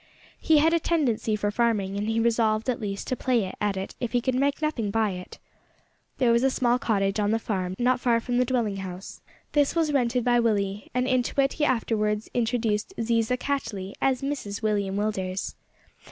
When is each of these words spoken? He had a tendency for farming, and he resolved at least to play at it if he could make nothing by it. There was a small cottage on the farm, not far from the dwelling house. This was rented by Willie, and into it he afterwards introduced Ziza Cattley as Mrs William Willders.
He 0.39 0.57
had 0.57 0.73
a 0.73 0.79
tendency 0.79 1.35
for 1.35 1.51
farming, 1.51 1.95
and 1.95 2.07
he 2.09 2.19
resolved 2.19 2.71
at 2.71 2.81
least 2.81 3.05
to 3.07 3.15
play 3.15 3.53
at 3.61 3.77
it 3.77 3.93
if 3.99 4.13
he 4.13 4.19
could 4.19 4.33
make 4.33 4.59
nothing 4.59 4.89
by 4.89 5.11
it. 5.11 5.37
There 6.17 6.31
was 6.31 6.41
a 6.41 6.49
small 6.49 6.79
cottage 6.79 7.19
on 7.19 7.29
the 7.29 7.37
farm, 7.37 7.75
not 7.77 7.99
far 7.99 8.19
from 8.19 8.39
the 8.39 8.43
dwelling 8.45 8.77
house. 8.77 9.21
This 9.51 9.75
was 9.75 9.93
rented 9.93 10.23
by 10.23 10.39
Willie, 10.39 10.89
and 10.95 11.07
into 11.07 11.39
it 11.39 11.53
he 11.53 11.65
afterwards 11.65 12.31
introduced 12.33 12.95
Ziza 12.97 13.37
Cattley 13.37 13.93
as 14.01 14.23
Mrs 14.23 14.63
William 14.63 14.95
Willders. 14.97 15.53